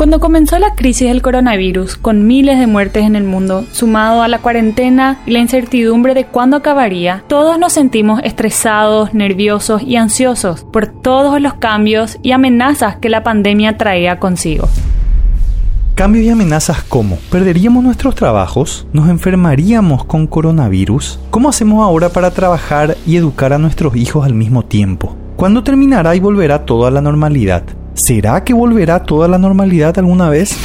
Cuando 0.00 0.18
comenzó 0.18 0.58
la 0.58 0.74
crisis 0.76 1.08
del 1.08 1.20
coronavirus, 1.20 1.96
con 1.96 2.26
miles 2.26 2.58
de 2.58 2.66
muertes 2.66 3.04
en 3.04 3.16
el 3.16 3.24
mundo, 3.24 3.66
sumado 3.70 4.22
a 4.22 4.28
la 4.28 4.38
cuarentena 4.38 5.20
y 5.26 5.32
la 5.32 5.40
incertidumbre 5.40 6.14
de 6.14 6.24
cuándo 6.24 6.56
acabaría, 6.56 7.22
todos 7.28 7.58
nos 7.58 7.74
sentimos 7.74 8.22
estresados, 8.24 9.12
nerviosos 9.12 9.82
y 9.82 9.96
ansiosos 9.96 10.64
por 10.64 10.86
todos 10.86 11.38
los 11.38 11.52
cambios 11.52 12.16
y 12.22 12.32
amenazas 12.32 12.96
que 12.96 13.10
la 13.10 13.22
pandemia 13.22 13.76
traía 13.76 14.18
consigo. 14.18 14.70
Cambios 15.96 16.24
y 16.24 16.30
amenazas 16.30 16.82
como 16.82 17.16
¿perderíamos 17.30 17.84
nuestros 17.84 18.14
trabajos? 18.14 18.86
¿Nos 18.94 19.10
enfermaríamos 19.10 20.06
con 20.06 20.26
coronavirus? 20.26 21.20
¿Cómo 21.28 21.50
hacemos 21.50 21.84
ahora 21.84 22.08
para 22.08 22.30
trabajar 22.30 22.96
y 23.06 23.16
educar 23.16 23.52
a 23.52 23.58
nuestros 23.58 23.94
hijos 23.96 24.24
al 24.24 24.32
mismo 24.32 24.64
tiempo? 24.64 25.14
¿Cuándo 25.36 25.62
terminará 25.62 26.16
y 26.16 26.20
volverá 26.20 26.64
todo 26.64 26.86
a 26.86 26.90
la 26.90 27.02
normalidad? 27.02 27.64
¿Será 28.00 28.44
que 28.44 28.54
volverá 28.54 29.02
toda 29.02 29.28
la 29.28 29.36
normalidad 29.36 29.98
alguna 29.98 30.30
vez? 30.30 30.56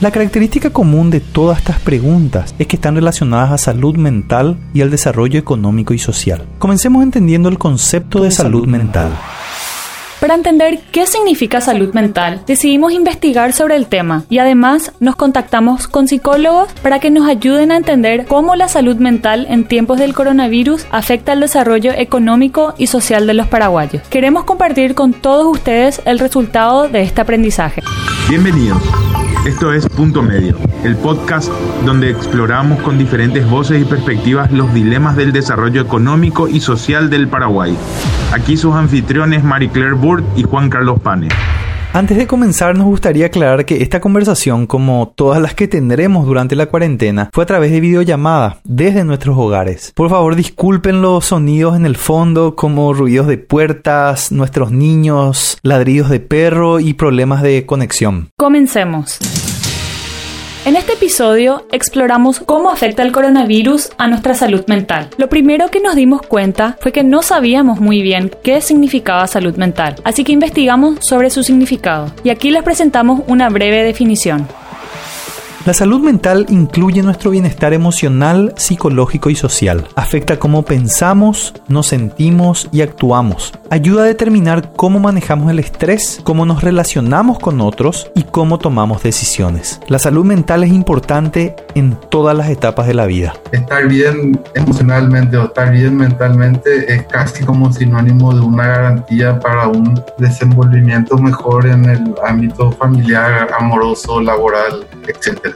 La 0.00 0.12
característica 0.12 0.70
común 0.70 1.10
de 1.10 1.18
todas 1.18 1.58
estas 1.58 1.80
preguntas 1.80 2.54
es 2.56 2.68
que 2.68 2.76
están 2.76 2.94
relacionadas 2.94 3.50
a 3.50 3.58
salud 3.58 3.96
mental 3.96 4.56
y 4.72 4.82
al 4.82 4.92
desarrollo 4.92 5.40
económico 5.40 5.92
y 5.92 5.98
social. 5.98 6.46
Comencemos 6.60 7.02
entendiendo 7.02 7.48
el 7.48 7.58
concepto 7.58 8.22
de 8.22 8.30
salud 8.30 8.64
mental. 8.68 9.10
Para 10.24 10.36
entender 10.36 10.80
qué 10.90 11.06
significa 11.06 11.60
salud 11.60 11.92
mental, 11.92 12.44
decidimos 12.46 12.94
investigar 12.94 13.52
sobre 13.52 13.76
el 13.76 13.88
tema 13.88 14.24
y 14.30 14.38
además 14.38 14.90
nos 14.98 15.16
contactamos 15.16 15.86
con 15.86 16.08
psicólogos 16.08 16.72
para 16.82 16.98
que 16.98 17.10
nos 17.10 17.28
ayuden 17.28 17.70
a 17.70 17.76
entender 17.76 18.24
cómo 18.24 18.56
la 18.56 18.68
salud 18.68 18.96
mental 18.96 19.46
en 19.50 19.68
tiempos 19.68 19.98
del 19.98 20.14
coronavirus 20.14 20.86
afecta 20.90 21.34
el 21.34 21.40
desarrollo 21.40 21.92
económico 21.92 22.72
y 22.78 22.86
social 22.86 23.26
de 23.26 23.34
los 23.34 23.48
paraguayos. 23.48 24.00
Queremos 24.08 24.44
compartir 24.44 24.94
con 24.94 25.12
todos 25.12 25.46
ustedes 25.46 26.00
el 26.06 26.18
resultado 26.18 26.88
de 26.88 27.02
este 27.02 27.20
aprendizaje. 27.20 27.82
Bienvenidos. 28.26 28.80
Esto 29.46 29.74
es 29.74 29.86
Punto 29.90 30.22
Medio, 30.22 30.56
el 30.84 30.96
podcast 30.96 31.52
donde 31.84 32.08
exploramos 32.08 32.80
con 32.80 32.96
diferentes 32.96 33.46
voces 33.46 33.82
y 33.82 33.84
perspectivas 33.84 34.50
los 34.52 34.72
dilemas 34.72 35.16
del 35.16 35.32
desarrollo 35.32 35.82
económico 35.82 36.48
y 36.48 36.60
social 36.60 37.10
del 37.10 37.28
Paraguay. 37.28 37.76
Aquí 38.34 38.56
sus 38.56 38.74
anfitriones 38.74 39.44
Marie 39.44 39.68
Claire 39.68 39.92
Burt 39.92 40.24
y 40.34 40.42
Juan 40.42 40.68
Carlos 40.68 40.98
Pane. 40.98 41.28
Antes 41.92 42.16
de 42.16 42.26
comenzar, 42.26 42.76
nos 42.76 42.86
gustaría 42.86 43.26
aclarar 43.26 43.64
que 43.64 43.80
esta 43.80 44.00
conversación, 44.00 44.66
como 44.66 45.12
todas 45.14 45.40
las 45.40 45.54
que 45.54 45.68
tendremos 45.68 46.26
durante 46.26 46.56
la 46.56 46.66
cuarentena, 46.66 47.30
fue 47.32 47.44
a 47.44 47.46
través 47.46 47.70
de 47.70 47.78
videollamada 47.78 48.58
desde 48.64 49.04
nuestros 49.04 49.38
hogares. 49.38 49.92
Por 49.94 50.10
favor, 50.10 50.34
disculpen 50.34 51.00
los 51.00 51.26
sonidos 51.26 51.76
en 51.76 51.86
el 51.86 51.94
fondo, 51.94 52.56
como 52.56 52.92
ruidos 52.92 53.28
de 53.28 53.38
puertas, 53.38 54.32
nuestros 54.32 54.72
niños, 54.72 55.56
ladridos 55.62 56.10
de 56.10 56.18
perro 56.18 56.80
y 56.80 56.94
problemas 56.94 57.40
de 57.40 57.64
conexión. 57.66 58.30
Comencemos. 58.36 59.20
En 60.66 60.76
este 60.76 60.94
episodio 60.94 61.66
exploramos 61.72 62.40
cómo 62.40 62.70
afecta 62.70 63.02
el 63.02 63.12
coronavirus 63.12 63.90
a 63.98 64.08
nuestra 64.08 64.32
salud 64.32 64.64
mental. 64.66 65.10
Lo 65.18 65.28
primero 65.28 65.68
que 65.68 65.78
nos 65.78 65.94
dimos 65.94 66.22
cuenta 66.22 66.78
fue 66.80 66.90
que 66.90 67.04
no 67.04 67.20
sabíamos 67.20 67.80
muy 67.80 68.00
bien 68.00 68.30
qué 68.42 68.62
significaba 68.62 69.26
salud 69.26 69.56
mental, 69.56 69.96
así 70.04 70.24
que 70.24 70.32
investigamos 70.32 71.04
sobre 71.04 71.28
su 71.28 71.42
significado 71.42 72.10
y 72.24 72.30
aquí 72.30 72.50
les 72.50 72.62
presentamos 72.62 73.20
una 73.26 73.50
breve 73.50 73.82
definición. 73.82 74.48
La 75.64 75.72
salud 75.72 75.98
mental 76.00 76.44
incluye 76.50 77.02
nuestro 77.02 77.30
bienestar 77.30 77.72
emocional, 77.72 78.52
psicológico 78.54 79.30
y 79.30 79.34
social. 79.34 79.88
Afecta 79.96 80.38
cómo 80.38 80.62
pensamos, 80.62 81.54
nos 81.68 81.86
sentimos 81.86 82.68
y 82.70 82.82
actuamos. 82.82 83.54
Ayuda 83.70 84.02
a 84.02 84.06
determinar 84.06 84.72
cómo 84.76 85.00
manejamos 85.00 85.50
el 85.50 85.58
estrés, 85.58 86.20
cómo 86.22 86.44
nos 86.44 86.62
relacionamos 86.62 87.38
con 87.38 87.62
otros 87.62 88.10
y 88.14 88.24
cómo 88.24 88.58
tomamos 88.58 89.02
decisiones. 89.02 89.80
La 89.88 89.98
salud 89.98 90.26
mental 90.26 90.64
es 90.64 90.70
importante 90.70 91.56
en 91.74 91.96
todas 92.10 92.36
las 92.36 92.50
etapas 92.50 92.86
de 92.86 92.92
la 92.92 93.06
vida. 93.06 93.32
Estar 93.52 93.88
bien 93.88 94.38
emocionalmente 94.54 95.38
o 95.38 95.44
estar 95.44 95.72
bien 95.72 95.96
mentalmente 95.96 96.92
es 96.92 97.04
casi 97.06 97.42
como 97.42 97.72
sinónimo 97.72 98.34
de 98.34 98.40
una 98.42 98.66
garantía 98.66 99.40
para 99.40 99.68
un 99.68 99.98
desenvolvimiento 100.18 101.16
mejor 101.16 101.66
en 101.66 101.86
el 101.86 102.14
ámbito 102.22 102.70
familiar, 102.72 103.48
amoroso, 103.58 104.20
laboral, 104.20 104.86
etc. 105.08 105.53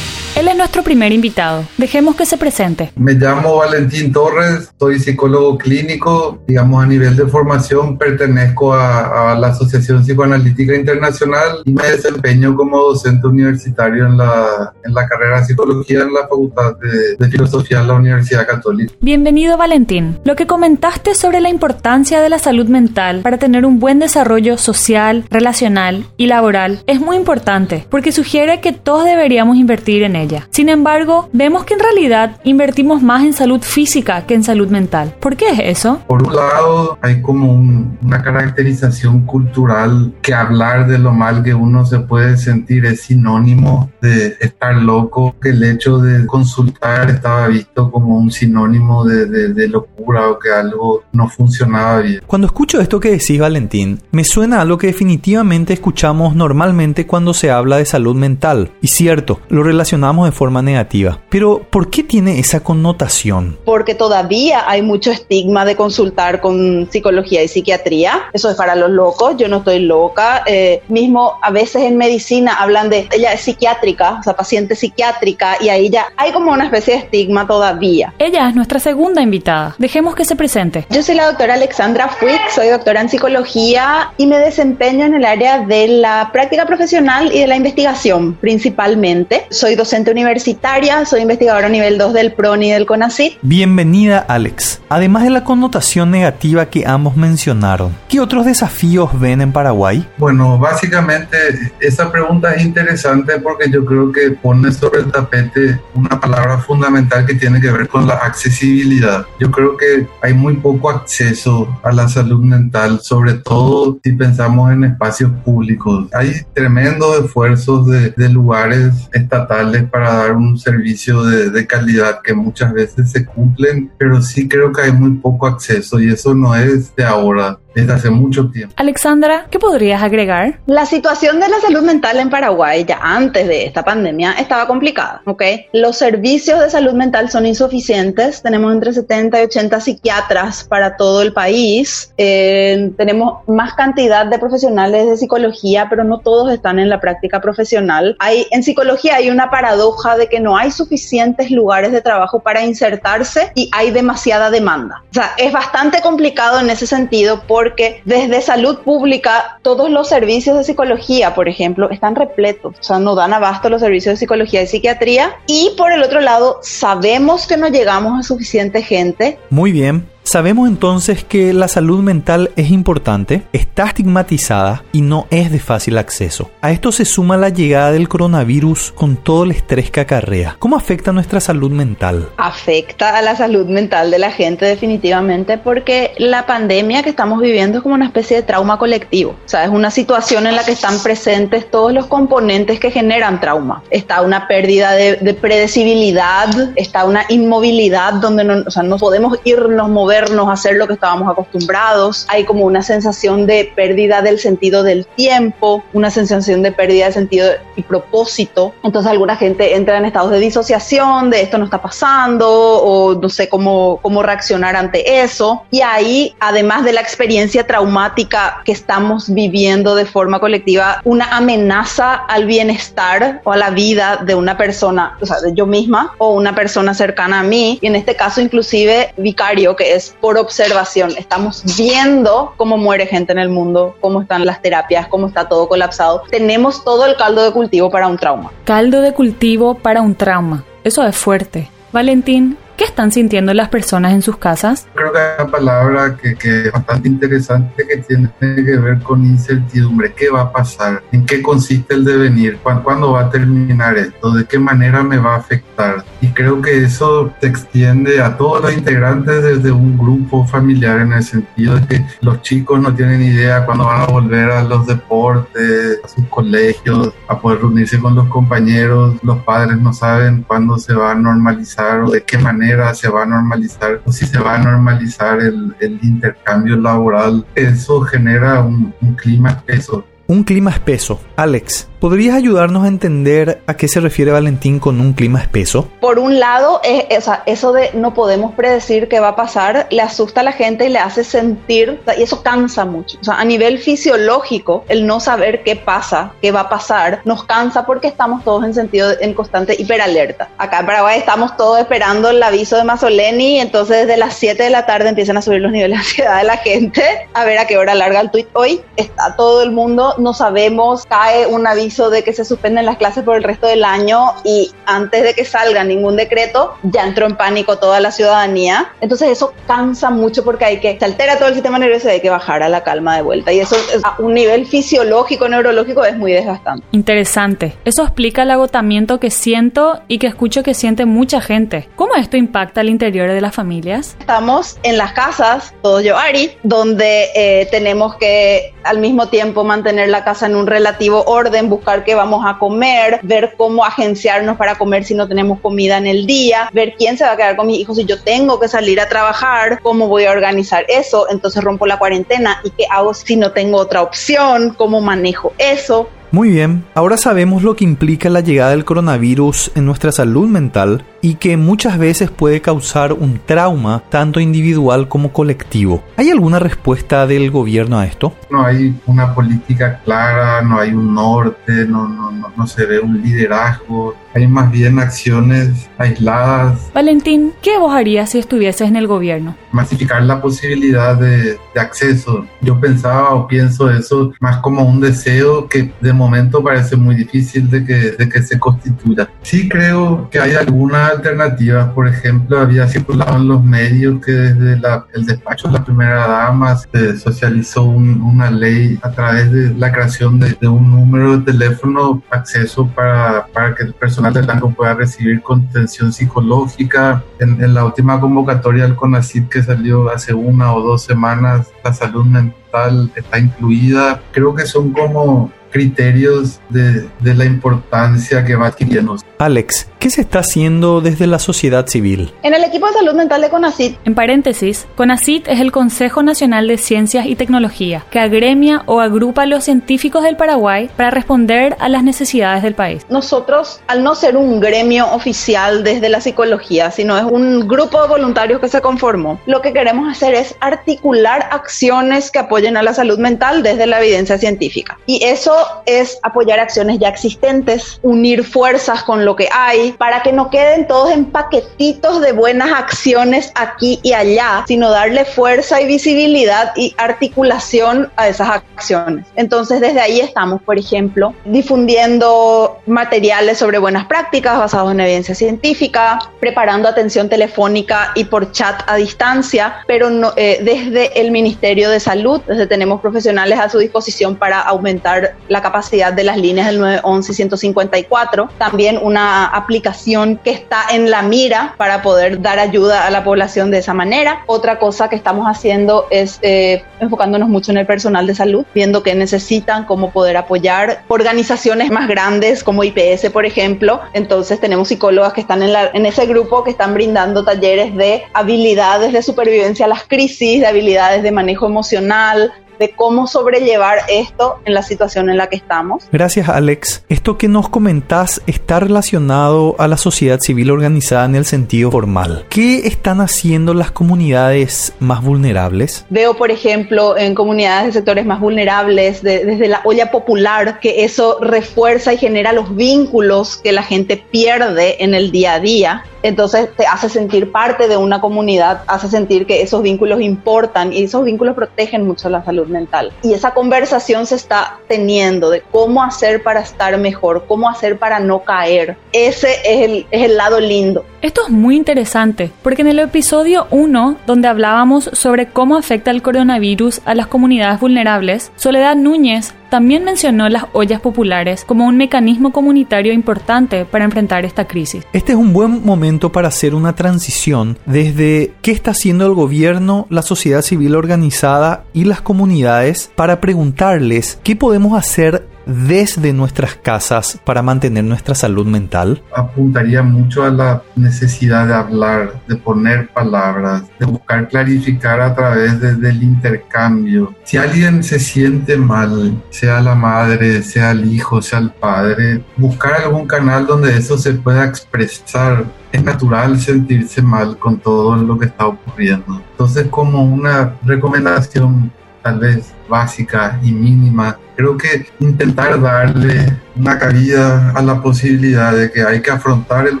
Él 0.36 0.48
es 0.48 0.56
nuestro 0.56 0.82
primer 0.82 1.12
invitado. 1.12 1.64
Dejemos 1.78 2.14
que 2.14 2.26
se 2.26 2.36
presente. 2.36 2.92
Me 2.94 3.14
llamo 3.14 3.56
Valentín 3.56 4.12
Torres, 4.12 4.70
soy 4.78 4.98
psicólogo 4.98 5.56
clínico, 5.56 6.44
digamos 6.46 6.84
a 6.84 6.86
nivel 6.86 7.16
de 7.16 7.26
formación 7.26 7.96
pertenezco 7.96 8.74
a, 8.74 9.34
la 9.40 9.48
Asociación 9.48 10.02
Psicoanalítica 10.02 10.76
Internacional 10.76 11.62
y 11.64 11.72
me 11.72 11.90
desempeño 11.90 12.54
como 12.54 12.78
docente 12.82 13.26
universitario 13.26 14.04
en 14.04 14.18
la, 14.18 14.74
en 14.84 14.92
la 14.92 15.08
carrera 15.08 15.40
de 15.40 15.46
psicología 15.46 16.02
en 16.02 16.12
la 16.12 16.28
Facultad 16.28 16.76
de, 16.80 17.16
de 17.16 17.30
Filosofía 17.30 17.80
de 17.80 17.86
la 17.86 17.94
Universidad 17.94 18.46
Católica. 18.46 18.92
Bienvenido 19.00 19.56
Valentín. 19.56 20.18
Lo 20.24 20.36
que 20.36 20.46
comentaste 20.46 21.14
sobre 21.14 21.40
la 21.40 21.48
importancia 21.48 22.20
de 22.20 22.28
la 22.28 22.38
salud 22.38 22.66
mental 22.66 23.22
para 23.22 23.38
tener 23.38 23.64
un 23.64 23.78
buen 23.78 24.00
desarrollo 24.00 24.58
social, 24.58 25.24
relacional 25.30 26.04
y 26.18 26.26
laboral 26.26 26.82
es 26.86 27.00
muy 27.00 27.16
importante 27.16 27.86
porque 27.88 28.12
sugiere 28.12 28.60
que 28.60 28.72
todos 28.72 29.06
deberíamos 29.06 29.56
invertir 29.56 30.02
en 30.02 30.16
ello 30.16 30.25
sin 30.50 30.68
embargo, 30.68 31.28
vemos 31.32 31.64
que 31.64 31.74
en 31.74 31.80
realidad 31.80 32.40
invertimos 32.44 33.02
más 33.02 33.24
en 33.24 33.32
salud 33.32 33.60
física 33.62 34.26
que 34.26 34.34
en 34.34 34.44
salud 34.44 34.68
mental. 34.68 35.14
¿Por 35.20 35.36
qué 35.36 35.50
es 35.50 35.78
eso? 35.78 36.00
Por 36.06 36.26
un 36.26 36.34
lado, 36.34 36.98
hay 37.02 37.22
como 37.22 37.52
una 37.52 38.22
caracterización 38.22 39.26
cultural 39.26 40.14
que 40.22 40.34
hablar 40.34 40.88
de 40.88 40.98
lo 40.98 41.12
mal 41.12 41.42
que 41.42 41.54
uno 41.54 41.84
se 41.86 42.00
puede 42.00 42.36
sentir 42.36 42.86
es 42.86 43.02
sinónimo 43.02 43.90
de 44.00 44.36
estar 44.40 44.76
loco, 44.76 45.34
que 45.40 45.50
el 45.50 45.62
hecho 45.62 45.98
de 45.98 46.26
consultar 46.26 47.10
estaba 47.10 47.48
visto 47.48 47.90
como 47.90 48.16
un 48.18 48.30
sinónimo 48.30 49.04
de, 49.04 49.26
de 49.26 49.68
locura 49.68 50.28
o 50.28 50.38
que 50.38 50.50
algo 50.50 51.04
no 51.12 51.28
funcionaba 51.28 52.00
bien. 52.00 52.22
Cuando 52.26 52.46
escucho 52.46 52.80
esto 52.80 53.00
que 53.00 53.10
decís, 53.10 53.38
Valentín, 53.38 54.00
me 54.12 54.24
suena 54.24 54.60
a 54.60 54.64
lo 54.64 54.78
que 54.78 54.88
definitivamente 54.88 55.72
escuchamos 55.72 56.34
normalmente 56.34 57.06
cuando 57.06 57.34
se 57.34 57.50
habla 57.50 57.76
de 57.76 57.84
salud 57.84 58.14
mental. 58.14 58.70
Y 58.80 58.88
cierto, 58.88 59.40
lo 59.48 59.62
relacionamos 59.62 60.15
de 60.24 60.32
forma 60.32 60.62
negativa. 60.62 61.20
Pero, 61.28 61.62
¿por 61.70 61.90
qué 61.90 62.02
tiene 62.02 62.38
esa 62.38 62.60
connotación? 62.60 63.58
Porque 63.64 63.94
todavía 63.94 64.68
hay 64.68 64.82
mucho 64.82 65.10
estigma 65.10 65.64
de 65.64 65.76
consultar 65.76 66.40
con 66.40 66.88
psicología 66.90 67.42
y 67.42 67.48
psiquiatría. 67.48 68.24
Eso 68.32 68.50
es 68.50 68.56
para 68.56 68.74
los 68.74 68.90
locos, 68.90 69.36
yo 69.36 69.48
no 69.48 69.58
estoy 69.58 69.80
loca. 69.80 70.42
Eh, 70.46 70.82
mismo 70.88 71.34
a 71.42 71.50
veces 71.50 71.82
en 71.82 71.96
medicina 71.96 72.54
hablan 72.54 72.88
de 72.90 73.08
ella 73.12 73.32
es 73.32 73.40
psiquiátrica, 73.42 74.18
o 74.20 74.22
sea, 74.22 74.34
paciente 74.34 74.74
psiquiátrica, 74.74 75.56
y 75.60 75.68
ahí 75.68 75.90
ya 75.90 76.06
hay 76.16 76.32
como 76.32 76.52
una 76.52 76.64
especie 76.64 76.94
de 76.94 77.00
estigma 77.00 77.46
todavía. 77.46 78.14
Ella 78.18 78.48
es 78.48 78.54
nuestra 78.54 78.78
segunda 78.78 79.22
invitada. 79.22 79.74
Dejemos 79.78 80.14
que 80.14 80.24
se 80.24 80.36
presente. 80.36 80.86
Yo 80.90 81.02
soy 81.02 81.14
la 81.14 81.26
doctora 81.26 81.54
Alexandra 81.54 82.08
Fuick, 82.08 82.48
soy 82.50 82.68
doctora 82.68 83.00
en 83.00 83.08
psicología 83.08 84.12
y 84.16 84.26
me 84.26 84.38
desempeño 84.38 85.04
en 85.04 85.14
el 85.14 85.24
área 85.24 85.60
de 85.60 85.88
la 85.88 86.30
práctica 86.32 86.66
profesional 86.66 87.30
y 87.32 87.40
de 87.40 87.46
la 87.46 87.56
investigación 87.56 88.34
principalmente. 88.34 89.46
Soy 89.50 89.74
docente 89.74 90.05
universitaria, 90.12 91.04
soy 91.04 91.22
investigadora 91.22 91.66
a 91.66 91.70
nivel 91.70 91.98
2 91.98 92.12
del 92.12 92.32
PRONI 92.32 92.68
y 92.68 92.72
del 92.72 92.86
CONACYT. 92.86 93.38
Bienvenida, 93.42 94.18
Alex. 94.18 94.80
Además 94.88 95.24
de 95.24 95.30
la 95.30 95.44
connotación 95.44 96.10
negativa 96.10 96.66
que 96.66 96.86
ambos 96.86 97.16
mencionaron, 97.16 97.94
¿qué 98.08 98.20
otros 98.20 98.46
desafíos 98.46 99.18
ven 99.18 99.40
en 99.40 99.52
Paraguay? 99.52 100.06
Bueno, 100.18 100.58
básicamente 100.58 101.36
esa 101.80 102.10
pregunta 102.10 102.54
es 102.54 102.64
interesante 102.64 103.40
porque 103.40 103.70
yo 103.70 103.84
creo 103.84 104.12
que 104.12 104.30
pone 104.30 104.72
sobre 104.72 105.00
el 105.00 105.10
tapete 105.10 105.80
una 105.94 106.20
palabra 106.20 106.58
fundamental 106.58 107.26
que 107.26 107.34
tiene 107.34 107.60
que 107.60 107.70
ver 107.70 107.88
con 107.88 108.06
la 108.06 108.14
accesibilidad. 108.14 109.26
Yo 109.40 109.50
creo 109.50 109.76
que 109.76 110.06
hay 110.22 110.34
muy 110.34 110.54
poco 110.54 110.90
acceso 110.90 111.68
a 111.82 111.92
la 111.92 112.08
salud 112.08 112.42
mental, 112.42 113.00
sobre 113.00 113.34
todo 113.34 113.98
si 114.02 114.12
pensamos 114.12 114.72
en 114.72 114.84
espacios 114.84 115.30
públicos. 115.44 116.08
Hay 116.12 116.32
tremendos 116.54 117.24
esfuerzos 117.24 117.86
de, 117.88 118.10
de 118.10 118.28
lugares 118.28 119.08
estatales 119.12 119.84
para 119.96 120.12
dar 120.12 120.36
un 120.36 120.58
servicio 120.58 121.22
de, 121.22 121.48
de, 121.48 121.66
calidad 121.66 122.20
que 122.22 122.34
muchas 122.34 122.70
veces 122.70 123.10
se 123.10 123.24
cumplen, 123.24 123.90
pero 123.96 124.20
sí 124.20 124.46
creo 124.46 124.70
que 124.70 124.82
hay 124.82 124.92
muy 124.92 125.12
poco 125.12 125.46
acceso 125.46 125.98
y 125.98 126.10
eso 126.10 126.34
no 126.34 126.54
es 126.54 126.94
de 126.94 127.02
ahora 127.02 127.58
desde 127.76 127.92
hace 127.92 128.10
mucho 128.10 128.50
tiempo. 128.50 128.74
Alexandra, 128.78 129.46
¿qué 129.50 129.58
podrías 129.58 130.02
agregar? 130.02 130.60
La 130.64 130.86
situación 130.86 131.38
de 131.40 131.48
la 131.48 131.60
salud 131.60 131.82
mental 131.82 132.18
en 132.18 132.30
Paraguay 132.30 132.86
ya 132.88 132.98
antes 133.02 133.46
de 133.46 133.66
esta 133.66 133.84
pandemia 133.84 134.32
estaba 134.32 134.66
complicada, 134.66 135.20
¿ok? 135.26 135.42
Los 135.74 135.98
servicios 135.98 136.58
de 136.58 136.70
salud 136.70 136.94
mental 136.94 137.30
son 137.30 137.44
insuficientes, 137.44 138.42
tenemos 138.42 138.72
entre 138.72 138.94
70 138.94 139.40
y 139.40 139.44
80 139.44 139.80
psiquiatras 139.80 140.64
para 140.64 140.96
todo 140.96 141.20
el 141.20 141.34
país, 141.34 142.14
eh, 142.16 142.92
tenemos 142.96 143.46
más 143.46 143.74
cantidad 143.74 144.24
de 144.24 144.38
profesionales 144.38 145.06
de 145.06 145.18
psicología, 145.18 145.88
pero 145.90 146.02
no 146.02 146.20
todos 146.20 146.50
están 146.50 146.78
en 146.78 146.88
la 146.88 146.98
práctica 146.98 147.42
profesional. 147.42 148.16
Hay, 148.20 148.46
en 148.52 148.62
psicología 148.62 149.16
hay 149.16 149.28
una 149.28 149.50
paradoja 149.50 150.16
de 150.16 150.28
que 150.28 150.40
no 150.40 150.56
hay 150.56 150.70
suficientes 150.70 151.50
lugares 151.50 151.92
de 151.92 152.00
trabajo 152.00 152.40
para 152.40 152.64
insertarse 152.64 153.52
y 153.54 153.68
hay 153.74 153.90
demasiada 153.90 154.50
demanda. 154.50 155.02
O 155.10 155.14
sea, 155.14 155.32
es 155.36 155.52
bastante 155.52 156.00
complicado 156.00 156.58
en 156.58 156.70
ese 156.70 156.86
sentido 156.86 157.42
por 157.42 157.65
porque 157.66 158.00
desde 158.04 158.42
salud 158.42 158.78
pública 158.84 159.58
todos 159.62 159.90
los 159.90 160.08
servicios 160.08 160.56
de 160.56 160.62
psicología, 160.62 161.34
por 161.34 161.48
ejemplo, 161.48 161.90
están 161.90 162.14
repletos, 162.14 162.76
o 162.78 162.82
sea, 162.82 163.00
no 163.00 163.16
dan 163.16 163.34
abasto 163.34 163.68
los 163.68 163.80
servicios 163.80 164.12
de 164.12 164.16
psicología 164.18 164.62
y 164.62 164.68
psiquiatría. 164.68 165.34
Y 165.48 165.74
por 165.76 165.90
el 165.90 166.04
otro 166.04 166.20
lado 166.20 166.60
sabemos 166.62 167.48
que 167.48 167.56
no 167.56 167.66
llegamos 167.66 168.20
a 168.20 168.22
suficiente 168.22 168.82
gente. 168.82 169.36
Muy 169.50 169.72
bien, 169.72 170.06
Sabemos 170.26 170.68
entonces 170.68 171.22
que 171.22 171.52
la 171.52 171.68
salud 171.68 172.02
mental 172.02 172.50
es 172.56 172.72
importante, 172.72 173.44
está 173.52 173.84
estigmatizada 173.84 174.82
y 174.90 175.00
no 175.02 175.28
es 175.30 175.52
de 175.52 175.60
fácil 175.60 175.98
acceso. 175.98 176.50
A 176.62 176.72
esto 176.72 176.90
se 176.90 177.04
suma 177.04 177.36
la 177.36 177.50
llegada 177.50 177.92
del 177.92 178.08
coronavirus 178.08 178.90
con 178.90 179.18
todo 179.18 179.44
el 179.44 179.52
estrés 179.52 179.92
que 179.92 180.00
acarrea. 180.00 180.56
¿Cómo 180.58 180.74
afecta 180.74 181.12
nuestra 181.12 181.38
salud 181.38 181.70
mental? 181.70 182.28
Afecta 182.38 183.16
a 183.16 183.22
la 183.22 183.36
salud 183.36 183.66
mental 183.66 184.10
de 184.10 184.18
la 184.18 184.32
gente 184.32 184.64
definitivamente 184.64 185.58
porque 185.58 186.10
la 186.18 186.44
pandemia 186.44 187.04
que 187.04 187.10
estamos 187.10 187.40
viviendo 187.40 187.78
es 187.78 187.84
como 187.84 187.94
una 187.94 188.06
especie 188.06 188.38
de 188.38 188.42
trauma 188.42 188.80
colectivo. 188.80 189.36
O 189.46 189.48
sea, 189.48 189.62
es 189.62 189.70
una 189.70 189.92
situación 189.92 190.48
en 190.48 190.56
la 190.56 190.64
que 190.64 190.72
están 190.72 190.98
presentes 191.04 191.70
todos 191.70 191.92
los 191.92 192.06
componentes 192.06 192.80
que 192.80 192.90
generan 192.90 193.38
trauma. 193.40 193.84
Está 193.90 194.22
una 194.22 194.48
pérdida 194.48 194.90
de, 194.90 195.34
predecibilidad, 195.40 196.48
está 196.74 197.04
una 197.04 197.26
inmovilidad 197.28 198.14
donde 198.14 198.42
no, 198.42 198.64
o 198.66 198.70
sea, 198.72 198.82
no 198.82 198.98
podemos 198.98 199.38
irnos, 199.44 199.88
mover 199.88 200.15
a 200.16 200.52
hacer 200.52 200.76
lo 200.76 200.86
que 200.86 200.94
estábamos 200.94 201.30
acostumbrados. 201.30 202.26
Hay 202.28 202.44
como 202.44 202.64
una 202.64 202.82
sensación 202.82 203.46
de 203.46 203.70
pérdida 203.74 204.22
del 204.22 204.38
sentido 204.38 204.82
del 204.82 205.06
tiempo, 205.06 205.82
una 205.92 206.10
sensación 206.10 206.62
de 206.62 206.72
pérdida 206.72 207.06
de 207.06 207.12
sentido 207.12 207.50
y 207.76 207.82
propósito. 207.82 208.72
Entonces 208.82 209.10
alguna 209.10 209.36
gente 209.36 209.76
entra 209.76 209.98
en 209.98 210.04
estados 210.04 210.30
de 210.30 210.40
disociación, 210.40 211.30
de 211.30 211.42
esto 211.42 211.58
no 211.58 211.64
está 211.64 211.82
pasando, 211.82 212.48
o 212.48 213.14
no 213.14 213.28
sé 213.28 213.48
cómo, 213.48 213.98
cómo 214.02 214.22
reaccionar 214.22 214.76
ante 214.76 215.22
eso. 215.22 215.62
Y 215.70 215.82
ahí, 215.82 216.34
además 216.40 216.84
de 216.84 216.92
la 216.92 217.00
experiencia 217.00 217.66
traumática 217.66 218.62
que 218.64 218.72
estamos 218.72 219.32
viviendo 219.32 219.94
de 219.94 220.06
forma 220.06 220.40
colectiva, 220.40 221.00
una 221.04 221.36
amenaza 221.36 222.14
al 222.14 222.46
bienestar 222.46 223.40
o 223.44 223.52
a 223.52 223.56
la 223.56 223.70
vida 223.70 224.20
de 224.24 224.34
una 224.34 224.56
persona, 224.56 225.16
o 225.20 225.26
sea, 225.26 225.40
de 225.40 225.52
yo 225.54 225.66
misma 225.66 226.14
o 226.18 226.32
una 226.32 226.54
persona 226.54 226.94
cercana 226.94 227.40
a 227.40 227.42
mí, 227.42 227.78
y 227.80 227.86
en 227.86 227.96
este 227.96 228.16
caso 228.16 228.40
inclusive 228.40 229.12
vicario, 229.16 229.76
que 229.76 229.94
es 229.94 230.05
por 230.20 230.38
observación. 230.38 231.12
Estamos 231.16 231.62
viendo 231.76 232.52
cómo 232.56 232.76
muere 232.76 233.06
gente 233.06 233.32
en 233.32 233.38
el 233.38 233.48
mundo, 233.48 233.96
cómo 234.00 234.22
están 234.22 234.44
las 234.44 234.62
terapias, 234.62 235.08
cómo 235.08 235.28
está 235.28 235.48
todo 235.48 235.68
colapsado. 235.68 236.22
Tenemos 236.30 236.84
todo 236.84 237.06
el 237.06 237.16
caldo 237.16 237.42
de 237.44 237.52
cultivo 237.52 237.90
para 237.90 238.06
un 238.08 238.16
trauma. 238.16 238.52
Caldo 238.64 239.00
de 239.00 239.12
cultivo 239.12 239.74
para 239.74 240.02
un 240.02 240.14
trauma. 240.14 240.64
Eso 240.84 241.02
es 241.04 241.16
fuerte. 241.16 241.70
Valentín, 241.92 242.56
¿Qué 242.76 242.84
están 242.84 243.10
sintiendo 243.10 243.54
las 243.54 243.70
personas 243.70 244.12
en 244.12 244.20
sus 244.20 244.36
casas? 244.36 244.86
Creo 244.94 245.10
que 245.10 245.18
hay 245.18 245.24
una 245.38 245.50
palabra 245.50 246.14
que, 246.14 246.34
que, 246.34 246.66
es 246.66 246.72
bastante 246.72 247.08
interesante 247.08 247.86
que 247.86 247.96
tiene 247.96 248.30
que 248.38 248.76
ver 248.76 248.98
con 248.98 249.24
incertidumbre. 249.24 250.12
¿Qué 250.12 250.28
va 250.28 250.42
a 250.42 250.52
pasar? 250.52 251.02
¿En 251.10 251.24
qué 251.24 251.40
consiste 251.40 251.94
el 251.94 252.04
devenir? 252.04 252.58
¿Cuándo 252.58 253.12
va 253.12 253.22
a 253.22 253.30
terminar 253.30 253.96
esto? 253.96 254.30
¿De 254.30 254.44
qué 254.44 254.58
manera 254.58 255.02
me 255.02 255.16
va 255.16 255.36
a 255.36 255.38
afectar? 255.38 256.04
Y 256.20 256.28
creo 256.28 256.60
que 256.60 256.84
eso 256.84 257.32
se 257.40 257.46
extiende 257.46 258.20
a 258.20 258.36
todos 258.36 258.60
los 258.60 258.74
integrantes 258.74 259.42
desde 259.42 259.72
un 259.72 259.96
grupo 259.96 260.46
familiar 260.46 261.00
en 261.00 261.14
el 261.14 261.22
sentido 261.22 261.76
de 261.76 261.86
que 261.86 262.06
los 262.20 262.42
chicos 262.42 262.78
no 262.78 262.94
tienen 262.94 263.22
idea 263.22 263.64
cuándo 263.64 263.86
van 263.86 264.02
a 264.02 264.06
volver 264.06 264.50
a 264.50 264.62
los 264.62 264.86
deportes, 264.86 265.98
a 266.04 266.08
sus 266.08 266.26
colegios, 266.26 267.14
a 267.26 267.40
poder 267.40 267.60
reunirse 267.60 267.98
con 267.98 268.14
los 268.14 268.28
compañeros. 268.28 269.16
Los 269.22 269.38
padres 269.44 269.78
no 269.78 269.94
saben 269.94 270.44
cuándo 270.46 270.76
se 270.76 270.92
va 270.92 271.12
a 271.12 271.14
normalizar 271.14 272.02
o 272.02 272.10
de 272.10 272.22
qué 272.22 272.36
manera 272.36 272.65
se 272.94 273.08
va 273.08 273.22
a 273.22 273.26
normalizar 273.26 274.00
o 274.04 274.12
si 274.12 274.26
se 274.26 274.38
va 274.38 274.56
a 274.56 274.58
normalizar 274.58 275.40
el, 275.40 275.74
el 275.80 275.98
intercambio 276.02 276.76
laboral, 276.76 277.46
eso 277.54 278.00
genera 278.00 278.60
un, 278.60 278.94
un 279.00 279.14
clima 279.14 279.50
espeso. 279.50 280.04
Un 280.28 280.42
clima 280.42 280.70
espeso. 280.70 281.20
Alex, 281.36 281.88
¿Podrías 282.00 282.36
ayudarnos 282.36 282.84
a 282.84 282.88
entender 282.88 283.62
a 283.66 283.74
qué 283.74 283.88
se 283.88 284.00
refiere 284.00 284.30
Valentín 284.30 284.80
con 284.80 285.00
un 285.00 285.14
clima 285.14 285.40
espeso? 285.40 285.88
Por 285.98 286.18
un 286.18 286.38
lado, 286.38 286.82
es, 286.84 287.06
eso 287.46 287.72
de 287.72 287.90
no 287.94 288.12
podemos 288.12 288.54
predecir 288.54 289.08
qué 289.08 289.18
va 289.18 289.28
a 289.28 289.36
pasar, 289.36 289.86
le 289.90 290.02
asusta 290.02 290.42
a 290.42 290.44
la 290.44 290.52
gente 290.52 290.84
y 290.84 290.88
le 290.90 290.98
hace 290.98 291.24
sentir, 291.24 291.98
y 292.18 292.22
eso 292.22 292.42
cansa 292.42 292.84
mucho. 292.84 293.16
O 293.22 293.24
sea, 293.24 293.40
a 293.40 293.44
nivel 293.46 293.78
fisiológico, 293.78 294.84
el 294.88 295.06
no 295.06 295.20
saber 295.20 295.62
qué 295.62 295.74
pasa, 295.74 296.32
qué 296.42 296.52
va 296.52 296.60
a 296.60 296.68
pasar, 296.68 297.22
nos 297.24 297.44
cansa 297.44 297.86
porque 297.86 298.08
estamos 298.08 298.44
todos 298.44 298.64
en 298.64 298.74
sentido, 298.74 299.12
en 299.18 299.32
constante 299.32 299.74
hiperalerta. 299.78 300.50
Acá 300.58 300.80
en 300.80 300.86
Paraguay 300.86 301.18
estamos 301.18 301.56
todos 301.56 301.80
esperando 301.80 302.28
el 302.28 302.42
aviso 302.42 302.76
de 302.76 302.84
Mazzoleni, 302.84 303.58
entonces 303.58 304.06
desde 304.06 304.18
las 304.18 304.34
7 304.34 304.62
de 304.62 304.70
la 304.70 304.84
tarde 304.84 305.08
empiezan 305.08 305.38
a 305.38 305.42
subir 305.42 305.62
los 305.62 305.72
niveles 305.72 305.96
de 305.96 306.04
ansiedad 306.04 306.38
de 306.38 306.44
la 306.44 306.58
gente, 306.58 307.02
a 307.32 307.46
ver 307.46 307.56
a 307.56 307.66
qué 307.66 307.78
hora 307.78 307.94
larga 307.94 308.20
el 308.20 308.30
tweet 308.30 308.48
hoy. 308.52 308.82
Está 308.96 309.34
todo 309.34 309.62
el 309.62 309.72
mundo, 309.72 310.14
no 310.18 310.34
sabemos, 310.34 311.06
cae 311.06 311.46
un 311.46 311.66
aviso 311.66 311.85
de 311.86 312.24
que 312.24 312.32
se 312.32 312.44
suspenden 312.44 312.84
las 312.84 312.96
clases 312.96 313.22
por 313.22 313.36
el 313.36 313.42
resto 313.42 313.66
del 313.66 313.84
año 313.84 314.34
y 314.44 314.72
antes 314.86 315.22
de 315.22 315.34
que 315.34 315.44
salga 315.44 315.84
ningún 315.84 316.16
decreto 316.16 316.74
ya 316.82 317.06
entró 317.06 317.26
en 317.26 317.36
pánico 317.36 317.78
toda 317.78 318.00
la 318.00 318.10
ciudadanía. 318.10 318.92
Entonces 319.00 319.30
eso 319.30 319.54
cansa 319.66 320.10
mucho 320.10 320.44
porque 320.44 320.64
hay 320.64 320.80
que, 320.80 320.98
se 320.98 321.04
altera 321.04 321.38
todo 321.38 321.48
el 321.48 321.54
sistema 321.54 321.78
nervioso 321.78 322.08
y 322.08 322.12
hay 322.12 322.20
que 322.20 322.30
bajar 322.30 322.62
a 322.62 322.68
la 322.68 322.82
calma 322.82 323.16
de 323.16 323.22
vuelta. 323.22 323.52
Y 323.52 323.60
eso 323.60 323.76
a 324.02 324.16
un 324.18 324.34
nivel 324.34 324.66
fisiológico, 324.66 325.48
neurológico 325.48 326.04
es 326.04 326.16
muy 326.16 326.32
desgastante. 326.32 326.84
Interesante. 326.92 327.76
Eso 327.84 328.02
explica 328.02 328.42
el 328.42 328.50
agotamiento 328.50 329.20
que 329.20 329.30
siento 329.30 330.00
y 330.08 330.18
que 330.18 330.26
escucho 330.26 330.62
que 330.62 330.74
siente 330.74 331.06
mucha 331.06 331.40
gente. 331.40 331.88
¿Cómo 331.94 332.16
esto 332.16 332.36
impacta 332.36 332.80
al 332.80 332.88
interior 332.88 333.30
de 333.30 333.40
las 333.40 333.54
familias? 333.54 334.16
Estamos 334.18 334.78
en 334.82 334.98
las 334.98 335.12
casas, 335.12 335.72
todos 335.82 336.02
yo 336.02 336.16
Ari, 336.16 336.52
donde 336.62 337.28
eh, 337.34 337.68
tenemos 337.70 338.16
que 338.16 338.74
al 338.86 338.98
mismo 338.98 339.28
tiempo 339.28 339.64
mantener 339.64 340.08
la 340.08 340.24
casa 340.24 340.46
en 340.46 340.56
un 340.56 340.66
relativo 340.66 341.24
orden, 341.24 341.68
buscar 341.68 342.04
qué 342.04 342.14
vamos 342.14 342.44
a 342.46 342.58
comer, 342.58 343.20
ver 343.22 343.54
cómo 343.56 343.84
agenciarnos 343.84 344.56
para 344.56 344.76
comer 344.76 345.04
si 345.04 345.14
no 345.14 345.28
tenemos 345.28 345.60
comida 345.60 345.98
en 345.98 346.06
el 346.06 346.26
día, 346.26 346.70
ver 346.72 346.94
quién 346.96 347.18
se 347.18 347.24
va 347.24 347.32
a 347.32 347.36
quedar 347.36 347.56
con 347.56 347.66
mis 347.66 347.80
hijos 347.80 347.96
si 347.96 348.04
yo 348.04 348.22
tengo 348.22 348.60
que 348.60 348.68
salir 348.68 349.00
a 349.00 349.08
trabajar, 349.08 349.80
cómo 349.82 350.08
voy 350.08 350.24
a 350.24 350.30
organizar 350.30 350.84
eso, 350.88 351.26
entonces 351.30 351.62
rompo 351.62 351.86
la 351.86 351.98
cuarentena 351.98 352.60
y 352.64 352.70
qué 352.70 352.84
hago 352.90 353.12
si 353.14 353.36
no 353.36 353.52
tengo 353.52 353.78
otra 353.78 354.02
opción, 354.02 354.74
cómo 354.76 355.00
manejo 355.00 355.52
eso. 355.58 356.08
Muy 356.32 356.50
bien, 356.50 356.84
ahora 356.94 357.16
sabemos 357.16 357.62
lo 357.62 357.76
que 357.76 357.84
implica 357.84 358.28
la 358.28 358.40
llegada 358.40 358.70
del 358.70 358.84
coronavirus 358.84 359.70
en 359.74 359.86
nuestra 359.86 360.10
salud 360.10 360.48
mental 360.48 361.04
y 361.22 361.34
que 361.34 361.56
muchas 361.56 361.98
veces 361.98 362.30
puede 362.30 362.60
causar 362.60 363.12
un 363.12 363.40
trauma 363.44 364.02
tanto 364.10 364.38
individual 364.38 365.08
como 365.08 365.32
colectivo. 365.32 366.04
¿Hay 366.16 366.30
alguna 366.30 366.58
respuesta 366.58 367.26
del 367.26 367.50
gobierno 367.50 367.98
a 367.98 368.06
esto? 368.06 368.32
No 368.50 368.64
hay 368.64 368.94
una 369.06 369.34
política 369.34 370.00
clara, 370.04 370.62
no 370.62 370.78
hay 370.78 370.90
un 370.90 371.14
norte, 371.14 371.86
no, 371.86 372.08
no, 372.08 372.30
no, 372.56 372.66
se 372.66 372.86
ve 372.86 373.00
un 373.00 373.22
liderazgo, 373.22 374.14
hay 374.34 374.46
más 374.46 374.70
bien 374.70 374.98
acciones 374.98 375.88
aisladas. 375.98 376.90
Valentín, 376.94 377.52
¿qué 377.62 377.78
vos 377.78 377.92
harías 377.92 378.30
si 378.30 378.38
estuvieses 378.38 378.88
en 378.88 378.96
el 378.96 379.06
gobierno? 379.06 379.56
Masificar 379.72 380.22
la 380.22 380.40
posibilidad 380.40 381.16
de, 381.16 381.58
de 381.74 381.80
acceso. 381.80 382.46
Yo 382.60 382.78
pensaba 382.78 383.34
o 383.34 383.46
pienso 383.46 383.90
eso 383.90 384.32
más 384.40 384.58
como 384.58 384.84
un 384.84 385.00
deseo 385.00 385.68
que 385.68 385.92
de 386.00 386.12
momento 386.16 386.62
parece 386.62 386.96
muy 386.96 387.14
difícil 387.14 387.70
de 387.70 387.84
que, 387.84 388.12
de 388.12 388.28
que 388.28 388.42
se 388.42 388.58
constituya. 388.58 389.28
Sí 389.42 389.68
creo 389.68 390.28
que 390.30 390.40
hay 390.40 390.54
alguna 390.54 391.06
alternativas. 391.08 391.90
Por 391.92 392.08
ejemplo, 392.08 392.58
había 392.60 392.86
circulado 392.88 393.36
en 393.36 393.48
los 393.48 393.62
medios 393.62 394.24
que 394.24 394.32
desde 394.32 394.80
el 395.14 395.26
despacho 395.26 395.68
de 395.68 395.74
la 395.74 395.84
primera 395.84 396.26
dama 396.26 396.76
se 396.76 397.18
socializó 397.18 397.84
una 397.84 398.50
ley 398.50 398.98
a 399.02 399.10
través 399.10 399.50
de 399.52 399.74
la 399.74 399.92
creación 399.92 400.38
de, 400.38 400.56
un 400.66 400.90
número 400.90 401.38
de 401.38 401.52
teléfono 401.52 402.22
acceso 402.30 402.86
para, 402.88 403.46
para, 403.46 403.74
que 403.74 403.84
el 403.84 403.94
personal 403.94 404.32
del 404.32 404.46
banco 404.46 404.70
pueda 404.70 404.94
recibir 404.94 405.42
contención 405.42 406.12
psicológica. 406.12 407.22
En, 407.38 407.62
en 407.62 407.74
la 407.74 407.84
última 407.84 408.20
convocatoria 408.20 408.84
del 408.84 408.96
CONACYT 408.96 409.48
que 409.48 409.62
salió 409.62 410.10
hace 410.10 410.34
una 410.34 410.74
o 410.74 410.82
dos 410.82 411.02
semanas, 411.02 411.68
la 411.84 411.92
salud 411.92 412.24
mental 412.24 413.10
está 413.14 413.38
incluida. 413.38 414.20
Creo 414.32 414.54
que 414.54 414.66
son 414.66 414.92
como 414.92 415.52
criterios 415.76 416.58
de, 416.70 417.06
de 417.20 417.34
la 417.34 417.44
importancia 417.44 418.42
que 418.46 418.56
va 418.56 418.68
adquiriendo. 418.68 419.16
Alex, 419.38 419.88
¿qué 419.98 420.08
se 420.08 420.22
está 420.22 420.38
haciendo 420.38 421.02
desde 421.02 421.26
la 421.26 421.38
sociedad 421.38 421.86
civil? 421.86 422.32
En 422.42 422.54
el 422.54 422.64
equipo 422.64 422.86
de 422.86 422.94
salud 422.94 423.12
mental 423.12 423.42
de 423.42 423.50
CONACIT. 423.50 423.98
En 424.06 424.14
paréntesis, 424.14 424.86
CONACIT 424.96 425.48
es 425.48 425.60
el 425.60 425.70
Consejo 425.72 426.22
Nacional 426.22 426.66
de 426.66 426.78
Ciencias 426.78 427.26
y 427.26 427.36
Tecnología, 427.36 428.06
que 428.10 428.20
agremia 428.20 428.84
o 428.86 429.00
agrupa 429.00 429.42
a 429.42 429.46
los 429.46 429.64
científicos 429.64 430.22
del 430.22 430.36
Paraguay 430.36 430.88
para 430.96 431.10
responder 431.10 431.76
a 431.78 431.90
las 431.90 432.02
necesidades 432.02 432.62
del 432.62 432.74
país. 432.74 433.04
Nosotros, 433.10 433.80
al 433.86 434.02
no 434.02 434.14
ser 434.14 434.38
un 434.38 434.58
gremio 434.58 435.12
oficial 435.12 435.84
desde 435.84 436.08
la 436.08 436.22
psicología, 436.22 436.90
sino 436.90 437.18
es 437.18 437.24
un 437.24 437.68
grupo 437.68 438.00
de 438.00 438.08
voluntarios 438.08 438.60
que 438.60 438.68
se 438.68 438.80
conformó, 438.80 439.38
lo 439.44 439.60
que 439.60 439.74
queremos 439.74 440.10
hacer 440.10 440.32
es 440.32 440.54
articular 440.60 441.50
acciones 441.52 442.30
que 442.30 442.38
apoyen 442.38 442.78
a 442.78 442.82
la 442.82 442.94
salud 442.94 443.18
mental 443.18 443.62
desde 443.62 443.86
la 443.86 444.00
evidencia 444.00 444.38
científica. 444.38 444.98
Y 445.04 445.22
eso 445.22 445.52
es 445.84 446.18
apoyar 446.22 446.60
acciones 446.60 446.98
ya 446.98 447.08
existentes, 447.08 447.98
unir 448.02 448.44
fuerzas 448.44 449.02
con 449.02 449.24
lo 449.24 449.36
que 449.36 449.48
hay, 449.52 449.92
para 449.92 450.22
que 450.22 450.32
no 450.32 450.50
queden 450.50 450.86
todos 450.86 451.10
en 451.10 451.26
paquetitos 451.26 452.20
de 452.20 452.32
buenas 452.32 452.72
acciones 452.72 453.52
aquí 453.54 454.00
y 454.02 454.12
allá, 454.12 454.64
sino 454.66 454.90
darle 454.90 455.24
fuerza 455.24 455.80
y 455.80 455.86
visibilidad 455.86 456.72
y 456.76 456.94
articulación 456.98 458.10
a 458.16 458.28
esas 458.28 458.48
acciones. 458.48 459.26
Entonces, 459.36 459.80
desde 459.80 460.00
ahí 460.00 460.20
estamos, 460.20 460.62
por 460.62 460.78
ejemplo, 460.78 461.34
difundiendo 461.44 462.78
materiales 462.86 463.58
sobre 463.58 463.78
buenas 463.78 464.06
prácticas 464.06 464.58
basados 464.58 464.92
en 464.92 465.00
evidencia 465.00 465.34
científica, 465.34 466.18
preparando 466.40 466.88
atención 466.88 467.28
telefónica 467.28 468.12
y 468.14 468.24
por 468.24 468.52
chat 468.52 468.82
a 468.86 468.96
distancia, 468.96 469.76
pero 469.86 470.08
eh, 470.36 470.60
desde 470.62 471.20
el 471.20 471.30
Ministerio 471.30 471.90
de 471.90 472.00
Salud, 472.00 472.40
desde 472.46 472.66
tenemos 472.66 473.00
profesionales 473.00 473.58
a 473.58 473.68
su 473.68 473.78
disposición 473.78 474.36
para 474.36 474.60
aumentar 474.60 475.34
la 475.48 475.55
capacidad 475.62 476.12
de 476.12 476.24
las 476.24 476.36
líneas 476.36 476.66
del 476.66 476.80
911 476.80 477.32
y 477.32 477.34
154. 477.34 478.50
También 478.58 478.98
una 479.02 479.46
aplicación 479.46 480.36
que 480.36 480.50
está 480.50 480.84
en 480.90 481.10
la 481.10 481.22
mira 481.22 481.74
para 481.76 482.02
poder 482.02 482.40
dar 482.40 482.58
ayuda 482.58 483.06
a 483.06 483.10
la 483.10 483.24
población 483.24 483.70
de 483.70 483.78
esa 483.78 483.94
manera. 483.94 484.42
Otra 484.46 484.78
cosa 484.78 485.08
que 485.08 485.16
estamos 485.16 485.46
haciendo 485.46 486.06
es 486.10 486.38
eh, 486.42 486.84
enfocándonos 487.00 487.48
mucho 487.48 487.70
en 487.70 487.78
el 487.78 487.86
personal 487.86 488.26
de 488.26 488.34
salud, 488.34 488.64
viendo 488.74 489.02
qué 489.02 489.14
necesitan, 489.14 489.84
cómo 489.84 490.10
poder 490.10 490.36
apoyar 490.36 491.04
organizaciones 491.08 491.90
más 491.90 492.08
grandes 492.08 492.62
como 492.62 492.84
IPS, 492.84 493.30
por 493.32 493.46
ejemplo. 493.46 494.00
Entonces 494.12 494.60
tenemos 494.60 494.88
psicólogas 494.88 495.32
que 495.32 495.40
están 495.40 495.72
la, 495.72 495.90
en 495.92 496.06
ese 496.06 496.26
grupo 496.26 496.64
que 496.64 496.70
están 496.70 496.94
brindando 496.94 497.44
talleres 497.44 497.94
de 497.96 498.24
habilidades 498.32 499.12
de 499.12 499.22
supervivencia 499.22 499.86
a 499.86 499.88
las 499.88 500.04
crisis, 500.04 500.60
de 500.60 500.66
habilidades 500.66 501.22
de 501.22 501.32
manejo 501.32 501.66
emocional, 501.66 502.52
de 502.78 502.90
cómo 502.90 503.26
sobrellevar 503.26 503.98
esto 504.08 504.60
en 504.64 504.74
la 504.74 504.82
situación 504.82 505.30
en 505.30 505.36
la 505.36 505.48
que 505.48 505.56
estamos. 505.56 506.04
Gracias 506.12 506.48
Alex. 506.48 507.04
Esto 507.08 507.38
que 507.38 507.48
nos 507.48 507.68
comentás 507.68 508.42
está 508.46 508.80
relacionado 508.80 509.76
a 509.78 509.88
la 509.88 509.96
sociedad 509.96 510.40
civil 510.40 510.70
organizada 510.70 511.24
en 511.24 511.34
el 511.34 511.44
sentido 511.44 511.90
formal. 511.90 512.46
¿Qué 512.48 512.86
están 512.86 513.20
haciendo 513.20 513.74
las 513.74 513.90
comunidades 513.90 514.92
más 515.00 515.22
vulnerables? 515.22 516.04
Veo, 516.10 516.34
por 516.34 516.50
ejemplo, 516.50 517.16
en 517.16 517.34
comunidades 517.34 517.86
de 517.86 517.92
sectores 517.92 518.26
más 518.26 518.40
vulnerables, 518.40 519.22
desde 519.22 519.68
la 519.68 519.80
olla 519.84 520.10
popular, 520.10 520.80
que 520.80 521.04
eso 521.04 521.38
refuerza 521.40 522.12
y 522.12 522.18
genera 522.18 522.52
los 522.52 522.74
vínculos 522.74 523.56
que 523.56 523.72
la 523.72 523.82
gente 523.82 524.22
pierde 524.30 525.02
en 525.02 525.14
el 525.14 525.30
día 525.30 525.54
a 525.54 525.60
día 525.60 526.04
entonces 526.26 526.68
te 526.76 526.86
hace 526.86 527.08
sentir 527.08 527.52
parte 527.52 527.86
de 527.86 527.96
una 527.96 528.20
comunidad, 528.20 528.82
hace 528.88 529.08
sentir 529.08 529.46
que 529.46 529.62
esos 529.62 529.82
vínculos 529.82 530.20
importan 530.20 530.92
y 530.92 531.04
esos 531.04 531.24
vínculos 531.24 531.54
protegen 531.54 532.06
mucho 532.06 532.28
la 532.28 532.44
salud 532.44 532.66
mental. 532.66 533.12
Y 533.22 533.32
esa 533.32 533.54
conversación 533.54 534.26
se 534.26 534.34
está 534.34 534.78
teniendo 534.88 535.50
de 535.50 535.62
cómo 535.70 536.02
hacer 536.02 536.42
para 536.42 536.60
estar 536.60 536.98
mejor, 536.98 537.44
cómo 537.46 537.68
hacer 537.68 537.98
para 537.98 538.18
no 538.18 538.40
caer. 538.40 538.96
Ese 539.12 539.48
es 539.64 539.88
el, 539.88 540.06
es 540.10 540.22
el 540.22 540.36
lado 540.36 540.58
lindo. 540.58 541.04
Esto 541.22 541.42
es 541.44 541.50
muy 541.50 541.76
interesante, 541.76 542.50
porque 542.62 542.82
en 542.82 542.88
el 542.88 542.98
episodio 542.98 543.66
1, 543.70 544.16
donde 544.26 544.48
hablábamos 544.48 545.10
sobre 545.12 545.46
cómo 545.46 545.76
afecta 545.76 546.10
el 546.10 546.22
coronavirus 546.22 547.02
a 547.04 547.14
las 547.14 547.26
comunidades 547.26 547.80
vulnerables, 547.80 548.52
Soledad 548.56 548.96
Núñez 548.96 549.54
también 549.70 550.04
mencionó 550.04 550.48
las 550.48 550.64
ollas 550.72 551.00
populares 551.00 551.64
como 551.64 551.86
un 551.86 551.96
mecanismo 551.96 552.52
comunitario 552.52 553.12
importante 553.12 553.84
para 553.84 554.04
enfrentar 554.04 554.44
esta 554.44 554.66
crisis. 554.66 555.04
Este 555.12 555.32
es 555.32 555.38
un 555.38 555.52
buen 555.52 555.84
momento 555.84 556.32
para 556.32 556.48
hacer 556.48 556.74
una 556.74 556.94
transición 556.94 557.78
desde 557.86 558.52
qué 558.62 558.70
está 558.70 558.92
haciendo 558.92 559.26
el 559.26 559.34
gobierno, 559.34 560.06
la 560.10 560.22
sociedad 560.22 560.62
civil 560.62 560.94
organizada 560.94 561.84
y 561.92 562.04
las 562.04 562.20
comunidades 562.20 563.10
para 563.14 563.40
preguntarles 563.40 564.38
qué 564.42 564.56
podemos 564.56 564.96
hacer 564.98 565.46
desde 565.66 566.32
nuestras 566.32 566.76
casas 566.76 567.38
para 567.44 567.62
mantener 567.62 568.04
nuestra 568.04 568.34
salud 568.34 568.66
mental? 568.66 569.22
Apuntaría 569.34 570.02
mucho 570.02 570.44
a 570.44 570.50
la 570.50 570.82
necesidad 570.94 571.66
de 571.66 571.74
hablar, 571.74 572.40
de 572.46 572.56
poner 572.56 573.08
palabras, 573.08 573.82
de 573.98 574.06
buscar 574.06 574.48
clarificar 574.48 575.20
a 575.20 575.34
través 575.34 575.80
del 575.80 576.22
intercambio. 576.22 577.34
Si 577.44 577.56
alguien 577.56 578.02
se 578.02 578.18
siente 578.18 578.76
mal, 578.76 579.42
sea 579.50 579.80
la 579.80 579.94
madre, 579.94 580.62
sea 580.62 580.92
el 580.92 581.12
hijo, 581.12 581.42
sea 581.42 581.58
el 581.58 581.70
padre, 581.70 582.44
buscar 582.56 582.94
algún 582.94 583.26
canal 583.26 583.66
donde 583.66 583.96
eso 583.96 584.16
se 584.16 584.32
pueda 584.34 584.64
expresar. 584.64 585.64
Es 585.92 586.02
natural 586.02 586.60
sentirse 586.60 587.22
mal 587.22 587.58
con 587.58 587.78
todo 587.78 588.16
lo 588.16 588.38
que 588.38 588.46
está 588.46 588.66
ocurriendo. 588.66 589.42
Entonces, 589.52 589.86
como 589.88 590.22
una 590.22 590.74
recomendación 590.84 591.90
tal 592.22 592.40
vez 592.40 592.74
básica 592.88 593.58
y 593.62 593.70
mínima. 593.70 594.36
Creo 594.56 594.76
que 594.76 595.06
intentar 595.20 595.80
darle 595.80 596.56
una 596.76 596.98
cabida 596.98 597.70
a 597.70 597.82
la 597.82 598.02
posibilidad 598.02 598.74
de 598.74 598.90
que 598.90 599.02
hay 599.02 599.20
que 599.20 599.30
afrontar 599.30 599.86
el 599.86 600.00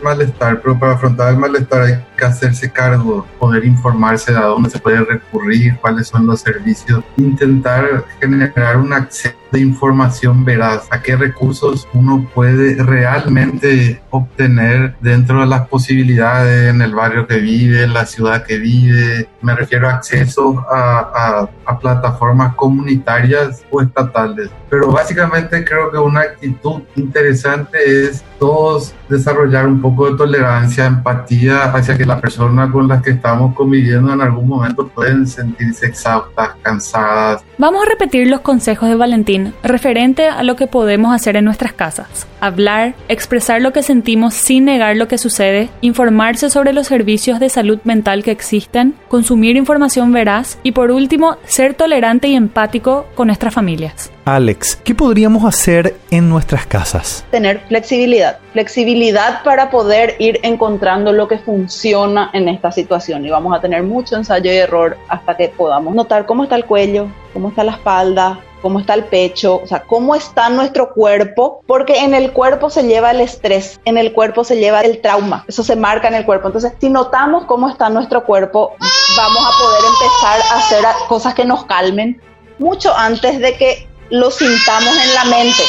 malestar, 0.00 0.60
pero 0.60 0.78
para 0.78 0.92
afrontar 0.92 1.32
el 1.32 1.38
malestar 1.38 1.82
hay 1.82 2.04
que 2.16 2.24
hacerse 2.24 2.70
cargo, 2.70 3.26
poder 3.38 3.64
informarse 3.64 4.32
de 4.32 4.38
a 4.38 4.42
dónde 4.46 4.70
se 4.70 4.78
puede 4.78 5.04
recurrir, 5.04 5.76
cuáles 5.80 6.08
son 6.08 6.26
los 6.26 6.40
servicios, 6.40 7.02
intentar 7.16 8.04
generar 8.20 8.76
un 8.78 8.92
acceso 8.92 9.34
de 9.52 9.60
información 9.60 10.44
veraz, 10.44 10.86
a 10.90 11.00
qué 11.00 11.16
recursos 11.16 11.86
uno 11.94 12.28
puede 12.34 12.82
realmente 12.82 14.02
obtener 14.10 14.96
dentro 15.00 15.40
de 15.40 15.46
las 15.46 15.68
posibilidades 15.68 16.70
en 16.70 16.82
el 16.82 16.94
barrio 16.94 17.26
que 17.26 17.38
vive, 17.38 17.84
en 17.84 17.94
la 17.94 18.06
ciudad 18.06 18.44
que 18.44 18.58
vive. 18.58 19.28
Me 19.40 19.54
refiero 19.54 19.88
a 19.88 19.94
acceso 19.94 20.64
a, 20.70 20.98
a, 20.98 21.50
a 21.64 21.78
plataformas 21.78 22.54
comunitarias 22.56 23.62
o 23.70 23.80
estatales. 23.80 24.45
Pero 24.68 24.90
básicamente 24.90 25.64
creo 25.64 25.90
que 25.90 25.98
una 25.98 26.20
actitud 26.20 26.82
interesante 26.96 27.78
es 27.86 28.24
todos 28.38 28.94
desarrollar 29.08 29.66
un 29.66 29.80
poco 29.80 30.10
de 30.10 30.16
tolerancia, 30.16 30.86
empatía 30.86 31.64
hacia 31.72 31.96
que 31.96 32.04
la 32.04 32.20
persona 32.20 32.70
con 32.70 32.88
la 32.88 33.00
que 33.00 33.10
estamos 33.10 33.54
conviviendo 33.54 34.12
en 34.12 34.20
algún 34.20 34.48
momento 34.48 34.88
pueden 34.88 35.26
sentirse 35.26 35.86
exhaustas, 35.86 36.50
cansadas. 36.62 37.44
Vamos 37.58 37.84
a 37.84 37.88
repetir 37.88 38.26
los 38.26 38.40
consejos 38.40 38.88
de 38.88 38.96
Valentín 38.96 39.54
referente 39.62 40.28
a 40.28 40.42
lo 40.42 40.56
que 40.56 40.66
podemos 40.66 41.14
hacer 41.14 41.36
en 41.36 41.44
nuestras 41.44 41.72
casas. 41.72 42.26
Hablar, 42.40 42.94
expresar 43.08 43.62
lo 43.62 43.72
que 43.72 43.82
sentimos 43.82 44.34
sin 44.34 44.66
negar 44.66 44.96
lo 44.96 45.08
que 45.08 45.18
sucede, 45.18 45.70
informarse 45.80 46.50
sobre 46.50 46.72
los 46.72 46.86
servicios 46.86 47.40
de 47.40 47.48
salud 47.48 47.78
mental 47.84 48.22
que 48.22 48.30
existen, 48.30 48.94
consumir 49.08 49.56
información 49.56 50.12
veraz 50.12 50.58
y 50.62 50.72
por 50.72 50.90
último, 50.90 51.36
ser 51.46 51.74
tolerante 51.74 52.28
y 52.28 52.34
empático 52.34 53.06
con 53.14 53.28
nuestras 53.28 53.54
familias. 53.54 54.10
Alex, 54.28 54.74
¿qué 54.82 54.92
podríamos 54.92 55.44
hacer 55.44 55.94
en 56.10 56.28
nuestras 56.28 56.66
casas? 56.66 57.24
Tener 57.30 57.60
flexibilidad. 57.68 58.40
Flexibilidad 58.52 59.44
para 59.44 59.70
poder 59.70 60.16
ir 60.18 60.40
encontrando 60.42 61.12
lo 61.12 61.28
que 61.28 61.38
funciona 61.38 62.30
en 62.32 62.48
esta 62.48 62.72
situación. 62.72 63.24
Y 63.24 63.30
vamos 63.30 63.56
a 63.56 63.60
tener 63.60 63.84
mucho 63.84 64.16
ensayo 64.16 64.50
y 64.50 64.56
error 64.56 64.96
hasta 65.06 65.36
que 65.36 65.50
podamos 65.50 65.94
notar 65.94 66.26
cómo 66.26 66.42
está 66.42 66.56
el 66.56 66.64
cuello, 66.64 67.06
cómo 67.32 67.50
está 67.50 67.62
la 67.62 67.70
espalda, 67.74 68.40
cómo 68.62 68.80
está 68.80 68.94
el 68.94 69.04
pecho, 69.04 69.60
o 69.62 69.66
sea, 69.68 69.84
cómo 69.84 70.16
está 70.16 70.48
nuestro 70.48 70.92
cuerpo, 70.92 71.62
porque 71.64 72.00
en 72.02 72.12
el 72.12 72.32
cuerpo 72.32 72.68
se 72.68 72.82
lleva 72.82 73.12
el 73.12 73.20
estrés, 73.20 73.78
en 73.84 73.96
el 73.96 74.12
cuerpo 74.12 74.42
se 74.42 74.56
lleva 74.56 74.80
el 74.80 75.00
trauma, 75.00 75.44
eso 75.46 75.62
se 75.62 75.76
marca 75.76 76.08
en 76.08 76.14
el 76.14 76.24
cuerpo. 76.24 76.48
Entonces, 76.48 76.72
si 76.80 76.90
notamos 76.90 77.44
cómo 77.44 77.68
está 77.68 77.88
nuestro 77.90 78.24
cuerpo, 78.24 78.72
vamos 79.16 79.38
a 79.38 79.62
poder 79.62 79.84
empezar 79.84 80.40
a 80.50 80.58
hacer 80.58 80.84
cosas 81.08 81.32
que 81.32 81.44
nos 81.44 81.64
calmen 81.66 82.20
mucho 82.58 82.92
antes 82.96 83.38
de 83.38 83.54
que 83.54 83.86
lo 84.10 84.30
sintamos 84.30 84.96
en 84.96 85.14
la 85.14 85.24
mente. 85.24 85.62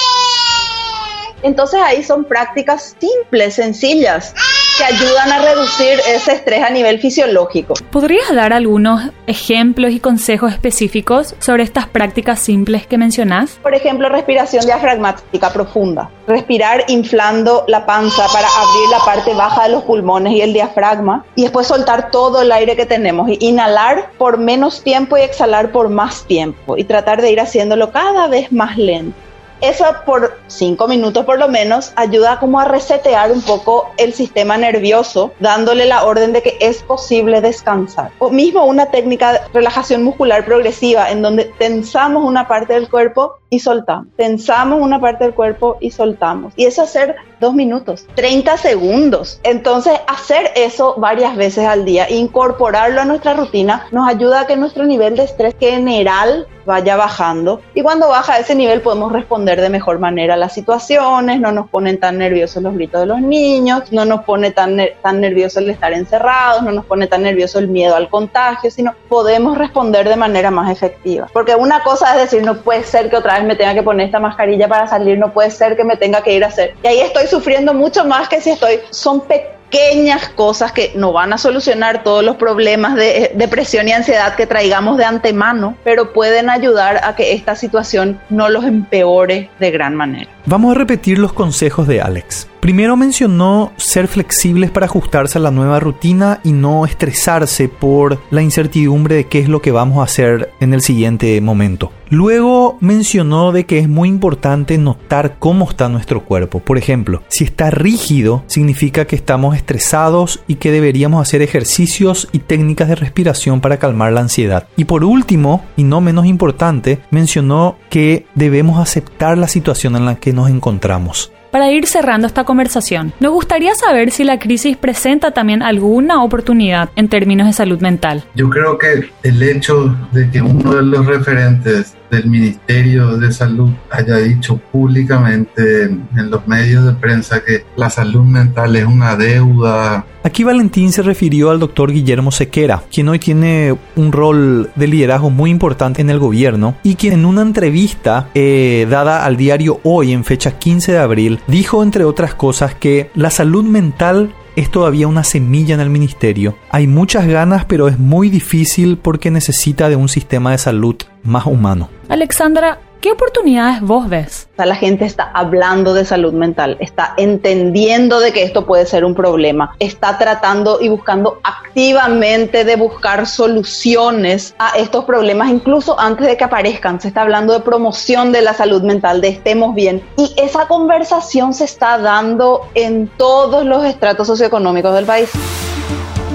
Entonces 1.43 1.79
ahí 1.83 2.03
son 2.03 2.25
prácticas 2.25 2.95
simples, 2.99 3.55
sencillas, 3.55 4.33
que 4.77 4.83
ayudan 4.83 5.31
a 5.31 5.41
reducir 5.41 5.99
ese 6.07 6.33
estrés 6.33 6.63
a 6.63 6.69
nivel 6.69 6.99
fisiológico. 6.99 7.73
¿Podrías 7.91 8.33
dar 8.33 8.53
algunos 8.53 9.01
ejemplos 9.25 9.91
y 9.91 9.99
consejos 9.99 10.53
específicos 10.53 11.35
sobre 11.39 11.63
estas 11.63 11.87
prácticas 11.87 12.39
simples 12.39 12.85
que 12.85 12.97
mencionás? 12.97 13.59
Por 13.63 13.73
ejemplo, 13.73 14.07
respiración 14.09 14.65
diafragmática 14.65 15.51
profunda. 15.51 16.09
Respirar 16.27 16.85
inflando 16.89 17.63
la 17.67 17.85
panza 17.85 18.25
para 18.31 18.47
abrir 18.47 18.89
la 18.91 18.99
parte 18.99 19.33
baja 19.33 19.63
de 19.63 19.69
los 19.69 19.83
pulmones 19.83 20.33
y 20.33 20.41
el 20.41 20.53
diafragma 20.53 21.25
y 21.35 21.43
después 21.43 21.67
soltar 21.67 22.11
todo 22.11 22.41
el 22.41 22.51
aire 22.51 22.75
que 22.75 22.85
tenemos. 22.85 23.29
Inhalar 23.39 24.11
por 24.17 24.37
menos 24.37 24.83
tiempo 24.83 25.17
y 25.17 25.21
exhalar 25.21 25.71
por 25.71 25.89
más 25.89 26.25
tiempo 26.25 26.77
y 26.77 26.83
tratar 26.83 27.21
de 27.21 27.31
ir 27.31 27.39
haciéndolo 27.39 27.91
cada 27.91 28.27
vez 28.27 28.51
más 28.51 28.77
lento. 28.77 29.26
Eso 29.61 29.85
por 30.05 30.37
cinco 30.47 30.87
minutos 30.87 31.25
por 31.25 31.39
lo 31.39 31.47
menos 31.47 31.91
ayuda 31.95 32.39
como 32.39 32.59
a 32.59 32.65
resetear 32.65 33.31
un 33.31 33.41
poco 33.41 33.91
el 33.97 34.13
sistema 34.13 34.55
nervioso, 34.57 35.33
dándole 35.39 35.85
la 35.85 36.05
orden 36.05 36.31
de 36.31 36.43
que 36.43 36.57
es 36.59 36.83
posible 36.83 37.41
descansar. 37.41 38.11
O 38.19 38.29
mismo 38.29 38.65
una 38.65 38.91
técnica 38.91 39.33
de 39.33 39.39
relajación 39.53 40.03
muscular 40.03 40.45
progresiva 40.45 41.09
en 41.09 41.21
donde 41.23 41.45
tensamos 41.57 42.23
una 42.23 42.47
parte 42.47 42.73
del 42.73 42.89
cuerpo 42.89 43.39
y 43.49 43.59
soltamos. 43.59 44.07
Tensamos 44.15 44.81
una 44.81 44.99
parte 44.99 45.23
del 45.23 45.33
cuerpo 45.33 45.77
y 45.79 45.91
soltamos. 45.91 46.53
Y 46.55 46.65
eso 46.65 46.81
hacer 46.81 47.15
dos 47.39 47.53
minutos, 47.53 48.07
30 48.15 48.57
segundos. 48.57 49.39
Entonces, 49.43 49.99
hacer 50.07 50.51
eso 50.55 50.95
varias 50.97 51.35
veces 51.35 51.65
al 51.65 51.85
día, 51.85 52.09
incorporarlo 52.09 53.01
a 53.01 53.05
nuestra 53.05 53.33
rutina, 53.33 53.87
nos 53.91 54.07
ayuda 54.07 54.41
a 54.41 54.47
que 54.47 54.57
nuestro 54.57 54.85
nivel 54.85 55.15
de 55.15 55.23
estrés 55.23 55.55
general 55.59 56.47
vaya 56.67 56.97
bajando 56.97 57.61
y 57.73 57.81
cuando 57.81 58.09
baja 58.09 58.37
ese 58.39 58.53
nivel 58.53 58.81
podemos 58.81 59.13
responder 59.13 59.61
de 59.61 59.69
mejor 59.69 59.99
manera 59.99 60.33
a 60.33 60.37
las 60.37 60.53
situaciones, 60.53 61.39
no 61.39 61.53
nos 61.53 61.69
ponen 61.69 61.97
tan 61.97 62.17
nerviosos 62.17 62.61
los 62.61 62.75
gritos 62.75 62.99
de 62.99 63.07
los 63.07 63.21
niños, 63.21 63.91
no 63.93 64.03
nos 64.03 64.25
pone 64.25 64.51
tan, 64.51 64.77
tan 65.01 65.21
nervioso 65.21 65.59
el 65.59 65.69
estar 65.69 65.93
encerrados, 65.93 66.63
no 66.63 66.73
nos 66.73 66.85
pone 66.85 67.07
tan 67.07 67.23
nervioso 67.23 67.57
el 67.57 67.69
miedo 67.69 67.95
al 67.95 68.09
contagio, 68.09 68.69
sino 68.69 68.93
podemos 69.07 69.57
responder 69.57 70.09
de 70.09 70.17
manera 70.17 70.51
más 70.51 70.69
efectiva. 70.69 71.29
Porque 71.31 71.55
una 71.55 71.83
cosa 71.83 72.13
es 72.15 72.29
decir, 72.29 72.45
no 72.45 72.57
puede 72.57 72.83
ser 72.83 73.09
que 73.09 73.15
otra 73.15 73.36
vez 73.39 73.47
me 73.47 73.55
tenga 73.55 73.73
que 73.73 73.83
poner 73.83 74.07
esta 74.07 74.19
mascarilla 74.19 74.67
para 74.67 74.87
salir, 74.87 75.17
no 75.17 75.31
puede 75.33 75.51
ser 75.51 75.75
que 75.75 75.83
me 75.83 75.97
tenga 75.97 76.21
que 76.21 76.33
ir 76.33 76.43
a 76.43 76.47
hacer. 76.47 76.75
Y 76.83 76.87
ahí 76.87 76.99
estoy 76.99 77.27
sufriendo 77.27 77.73
mucho 77.73 78.05
más 78.05 78.29
que 78.29 78.41
si 78.41 78.51
estoy, 78.51 78.79
son 78.89 79.21
pequeñas 79.21 80.29
cosas 80.29 80.71
que 80.71 80.93
no 80.95 81.11
van 81.11 81.33
a 81.33 81.37
solucionar 81.37 82.03
todos 82.03 82.23
los 82.23 82.37
problemas 82.37 82.95
de 82.95 83.31
depresión 83.35 83.87
y 83.87 83.91
ansiedad 83.91 84.35
que 84.35 84.47
traigamos 84.47 84.97
de 84.97 85.05
antemano, 85.05 85.75
pero 85.83 86.13
pueden 86.13 86.49
ayudar 86.49 87.01
a 87.03 87.15
que 87.15 87.33
esta 87.33 87.55
situación 87.55 88.19
no 88.29 88.49
los 88.49 88.63
empeore 88.63 89.49
de 89.59 89.71
gran 89.71 89.95
manera. 89.95 90.29
Vamos 90.45 90.75
a 90.75 90.79
repetir 90.79 91.19
los 91.19 91.33
consejos 91.33 91.87
de 91.87 92.01
Alex. 92.01 92.47
Primero 92.67 92.97
mencionó 92.97 93.71
ser 93.77 94.09
flexibles 94.09 94.71
para 94.71 94.87
ajustarse 94.87 95.37
a 95.37 95.41
la 95.41 95.51
nueva 95.51 95.79
rutina 95.79 96.41
y 96.43 96.51
no 96.51 96.85
estresarse 96.85 97.69
por 97.69 98.19
la 98.29 98.41
incertidumbre 98.41 99.15
de 99.15 99.23
qué 99.23 99.39
es 99.39 99.47
lo 99.47 99.61
que 99.61 99.71
vamos 99.71 99.99
a 99.99 100.03
hacer 100.03 100.51
en 100.59 100.73
el 100.73 100.81
siguiente 100.81 101.39
momento. 101.39 101.93
Luego 102.09 102.77
mencionó 102.81 103.53
de 103.53 103.65
que 103.65 103.79
es 103.79 103.87
muy 103.87 104.09
importante 104.09 104.77
notar 104.77 105.37
cómo 105.39 105.69
está 105.69 105.87
nuestro 105.87 106.25
cuerpo. 106.25 106.59
Por 106.59 106.77
ejemplo, 106.77 107.23
si 107.29 107.45
está 107.45 107.69
rígido, 107.69 108.43
significa 108.47 109.05
que 109.05 109.15
estamos 109.15 109.55
estresados 109.55 110.41
y 110.45 110.55
que 110.55 110.69
deberíamos 110.69 111.21
hacer 111.21 111.41
ejercicios 111.41 112.27
y 112.33 112.39
técnicas 112.39 112.89
de 112.89 112.95
respiración 112.95 113.61
para 113.61 113.77
calmar 113.77 114.11
la 114.11 114.19
ansiedad. 114.19 114.67
Y 114.75 114.83
por 114.83 115.05
último, 115.05 115.63
y 115.77 115.83
no 115.83 116.01
menos 116.01 116.25
importante, 116.25 116.99
mencionó 117.11 117.77
que 117.89 118.25
debemos 118.35 118.77
aceptar 118.77 119.37
la 119.37 119.47
situación 119.47 119.95
en 119.95 120.03
la 120.03 120.15
que 120.15 120.33
nos 120.33 120.49
encontramos. 120.49 121.31
Para 121.57 121.71
ir 121.71 121.87
cerrando 121.87 122.27
esta 122.27 122.43
conversación, 122.43 123.13
nos 123.19 123.31
gustaría 123.31 123.73
saber 123.73 124.11
si 124.11 124.23
la 124.23 124.37
crisis 124.37 124.77
presenta 124.77 125.31
también 125.31 125.63
alguna 125.63 126.23
oportunidad 126.23 126.91
en 126.95 127.09
términos 127.09 127.47
de 127.47 127.53
salud 127.53 127.81
mental. 127.81 128.23
Yo 128.35 128.47
creo 128.47 128.77
que 128.77 129.09
el 129.23 129.41
hecho 129.41 129.97
de 130.11 130.29
que 130.29 130.39
uno 130.39 130.75
de 130.75 130.83
los 130.83 131.07
referentes 131.07 131.97
del 132.11 132.27
Ministerio 132.27 133.17
de 133.17 133.31
Salud 133.31 133.71
haya 133.89 134.17
dicho 134.17 134.57
públicamente 134.71 135.85
en, 135.85 136.29
los 136.29 136.47
medios 136.47 136.85
de 136.85 136.93
prensa 136.93 137.43
que 137.43 137.65
la 137.75 137.89
salud 137.89 138.23
mental 138.23 138.75
es 138.75 138.85
una 138.85 139.15
deuda. 139.15 140.05
Aquí 140.27 140.43
Valentín 140.43 140.91
se 140.91 141.03
refirió 141.03 141.51
al 141.51 141.59
doctor 141.61 141.89
Guillermo 141.89 142.33
Sequera, 142.33 142.83
quien 142.91 143.07
hoy 143.07 143.17
tiene 143.17 143.77
un 143.95 144.11
rol 144.11 144.69
de 144.75 144.87
liderazgo 144.87 145.29
muy 145.29 145.49
importante 145.49 146.01
en 146.01 146.09
el 146.09 146.19
gobierno 146.19 146.75
y 146.83 146.95
quien 146.95 147.13
en 147.13 147.25
una 147.25 147.43
entrevista 147.43 148.27
eh, 148.35 148.85
dada 148.89 149.23
al 149.23 149.37
diario 149.37 149.79
Hoy 149.85 150.11
en 150.11 150.25
fecha 150.25 150.59
15 150.59 150.91
de 150.91 150.97
abril 150.97 151.39
dijo 151.47 151.81
entre 151.81 152.03
otras 152.03 152.33
cosas 152.33 152.75
que 152.75 153.09
la 153.15 153.29
salud 153.29 153.63
mental 153.63 154.33
es 154.57 154.69
todavía 154.69 155.07
una 155.07 155.23
semilla 155.23 155.75
en 155.75 155.79
el 155.79 155.89
ministerio. 155.89 156.57
Hay 156.71 156.87
muchas 156.87 157.25
ganas, 157.25 157.63
pero 157.63 157.87
es 157.87 157.97
muy 157.97 158.29
difícil 158.29 158.97
porque 158.97 159.31
necesita 159.31 159.87
de 159.87 159.95
un 159.95 160.09
sistema 160.09 160.51
de 160.51 160.57
salud 160.57 160.97
más 161.23 161.45
humano. 161.45 161.89
Alexandra, 162.09 162.79
¿Qué 163.07 163.13
oportunidades 163.13 163.79
vos 163.79 164.09
ves? 164.09 164.49
La 164.57 164.75
gente 164.75 165.05
está 165.05 165.31
hablando 165.33 165.93
de 165.93 166.03
salud 166.03 166.33
mental, 166.33 166.75
está 166.81 167.13
entendiendo 167.15 168.19
de 168.19 168.33
que 168.33 168.43
esto 168.43 168.65
puede 168.65 168.85
ser 168.85 169.05
un 169.05 169.15
problema, 169.15 169.73
está 169.79 170.17
tratando 170.17 170.79
y 170.81 170.89
buscando 170.89 171.39
activamente 171.41 172.65
de 172.65 172.75
buscar 172.75 173.25
soluciones 173.25 174.55
a 174.59 174.77
estos 174.77 175.05
problemas, 175.05 175.49
incluso 175.49 175.97
antes 175.97 176.27
de 176.27 176.35
que 176.35 176.43
aparezcan. 176.43 176.99
Se 176.99 177.07
está 177.07 177.21
hablando 177.21 177.53
de 177.53 177.61
promoción 177.61 178.33
de 178.33 178.41
la 178.41 178.53
salud 178.53 178.81
mental, 178.81 179.21
de 179.21 179.29
estemos 179.29 179.73
bien. 179.73 180.03
Y 180.17 180.33
esa 180.35 180.67
conversación 180.67 181.53
se 181.53 181.63
está 181.63 181.97
dando 181.99 182.67
en 182.75 183.07
todos 183.07 183.63
los 183.63 183.85
estratos 183.85 184.27
socioeconómicos 184.27 184.93
del 184.93 185.05
país. 185.05 185.31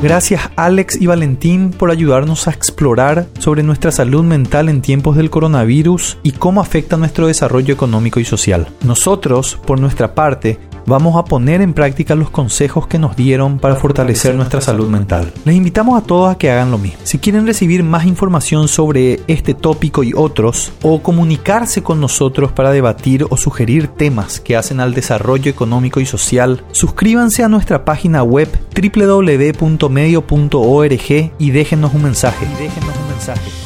Gracias 0.03 0.51
Alex 0.57 1.01
y 1.01 1.07
Valentín 1.07 1.71
por 1.71 1.93
ayudarnos 1.93 2.49
a 2.49 2.51
explorar 2.51 3.29
sobre 3.39 3.63
nuestra 3.63 3.93
salud 3.93 4.25
mental 4.25 4.69
en 4.69 4.83
tiempos 4.83 5.17
del 5.17 5.31
coronavirus 5.31 6.19
y 6.25 6.33
cómo 6.33 6.61
afecta 6.61 6.97
nuestro 6.97 7.29
desarrollo 7.29 7.73
económico 7.73 8.19
y 8.19 8.25
social. 8.25 8.67
Nosotros, 8.83 9.61
por 9.65 9.79
nuestra 9.79 10.13
parte, 10.17 10.59
vamos 10.87 11.17
a 11.17 11.25
poner 11.25 11.61
en 11.61 11.75
práctica 11.75 12.15
los 12.15 12.31
consejos 12.31 12.87
que 12.87 12.99
nos 12.99 13.17
dieron 13.17 13.59
para 13.59 13.77
fortalecer 13.77 14.35
nuestra 14.35 14.61
salud 14.61 14.89
mental. 14.89 15.33
Les 15.45 15.57
invitamos 15.57 16.01
a 16.01 16.07
todos 16.07 16.31
a 16.31 16.39
que 16.39 16.51
hagan 16.51 16.71
lo 16.71 16.79
mismo. 16.79 16.99
Si 17.05 17.19
quieren 17.19 17.47
recibir 17.47 17.83
más 17.83 18.07
información 18.07 18.69
sobre 18.69 19.21
este 19.27 19.55
tópico 19.55 20.03
y 20.03 20.13
otros, 20.15 20.73
o 20.83 21.03
comunicarse 21.03 21.83
con 21.83 22.01
nosotros 22.01 22.53
para 22.53 22.71
debatir 22.73 23.27
o 23.31 23.37
sugerir 23.37 23.89
temas 23.89 24.41
que 24.41 24.57
hacen 24.57 24.81
al 24.81 24.95
desarrollo 24.95 25.51
económico 25.51 26.01
y 26.01 26.07
social, 26.07 26.65
suscríbanse 26.73 27.45
a 27.45 27.49
nuestra 27.49 27.85
página 27.85 28.23
web 28.23 28.49
www.medio.org 28.75 29.63
y 31.39 31.51
déjenos 31.51 31.95
un 31.95 32.03
mensaje. 32.03 32.47
Y 32.47 32.63
déjenos 32.63 32.97
un 32.97 33.09
mensaje. 33.09 33.62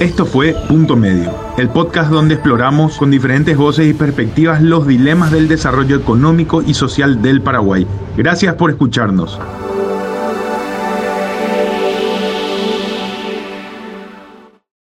Esto 0.00 0.26
fue 0.26 0.56
Punto 0.66 0.96
Medio, 0.96 1.32
el 1.56 1.68
podcast 1.68 2.10
donde 2.10 2.34
exploramos 2.34 2.98
con 2.98 3.12
diferentes 3.12 3.56
voces 3.56 3.86
y 3.86 3.94
perspectivas 3.94 4.60
los 4.60 4.88
dilemas 4.88 5.30
del 5.30 5.46
desarrollo 5.46 5.94
económico 5.94 6.62
y 6.62 6.74
social 6.74 7.22
del 7.22 7.40
Paraguay. 7.40 7.86
Gracias 8.16 8.56
por 8.56 8.70
escucharnos. 8.70 9.38